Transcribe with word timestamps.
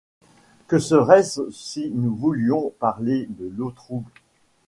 Que 0.67 0.79
serait-ce 0.79 1.51
si 1.51 1.91
nous 1.91 2.15
voulions 2.15 2.73
parler 2.79 3.27
de 3.37 3.45
l’eau 3.45 3.69
trouble! 3.69 4.09